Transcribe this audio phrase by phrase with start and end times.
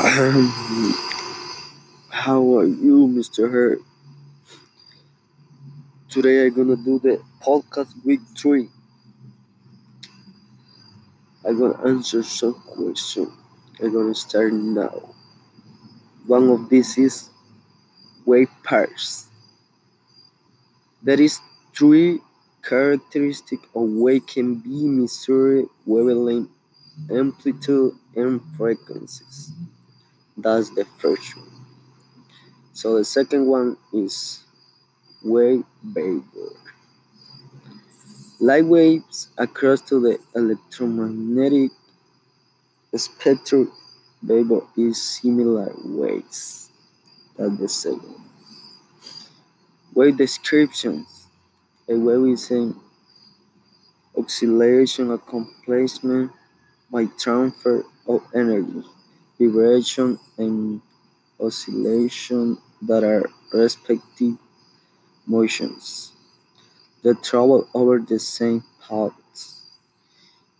[0.00, 0.52] Um,
[2.10, 3.48] how are you, Mr.
[3.50, 3.80] Hurt?
[6.10, 8.68] Today I'm gonna do the podcast week three.
[11.44, 13.32] I'm gonna answer some questions.
[13.80, 15.14] I'm gonna start now.
[16.28, 17.30] One of these is
[18.26, 19.28] wave pairs.
[21.02, 21.40] There is
[21.74, 22.20] three
[22.62, 26.50] characteristics of wave can be measured wavelength,
[27.10, 29.52] amplitude, and frequencies.
[30.38, 31.50] That's the first one.
[32.72, 34.44] So the second one is
[35.24, 36.54] wave vapor.
[38.38, 41.72] Light waves across to the electromagnetic
[42.94, 43.72] spectrum
[44.22, 46.70] vapor is similar waves.
[47.36, 48.14] That's the second.
[49.92, 51.26] Wave descriptions.
[51.88, 52.76] A wave is an
[54.16, 56.30] oscillation accomplishment
[56.92, 58.84] by transfer of energy,
[59.38, 60.80] vibration, and
[61.40, 64.36] oscillation that are respective
[65.26, 66.12] motions
[67.02, 69.64] that travel over the same paths.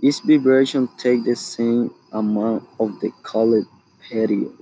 [0.01, 3.67] Each vibration takes the same amount of the called
[4.09, 4.53] period.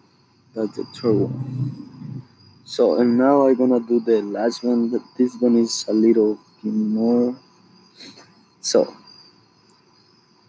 [0.54, 2.22] That's the third one.
[2.64, 4.90] So and now I'm gonna do the last one.
[5.16, 7.36] This one is a little more.
[8.60, 8.92] So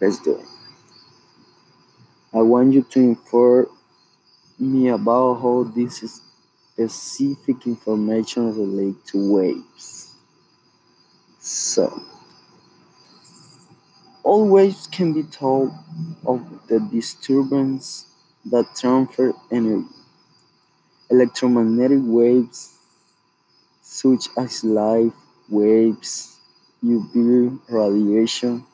[0.00, 0.57] let's do it.
[2.32, 3.66] I want you to inform
[4.58, 6.20] me about how this
[6.74, 10.14] specific information relates to waves.
[11.38, 12.02] So,
[14.22, 15.72] all waves can be told
[16.26, 18.06] of the disturbance
[18.44, 19.88] that transfer energy.
[21.10, 22.76] Electromagnetic waves,
[23.80, 25.12] such as light
[25.48, 26.38] waves,
[26.84, 28.66] UV radiation,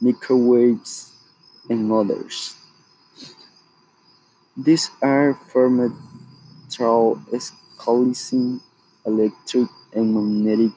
[0.00, 1.12] microwaves,
[1.70, 2.56] and others.
[4.56, 5.94] These are formed
[6.70, 8.60] through scaling
[9.04, 10.72] electric and magnetic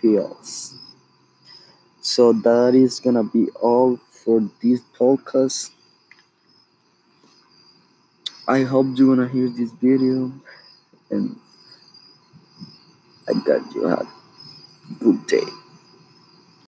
[0.00, 0.76] fields.
[2.00, 5.72] So that is gonna be all for this podcast.
[8.48, 10.32] I hope you wanna hear this video
[11.10, 11.36] and
[13.28, 14.06] I got you a
[15.00, 15.44] good day.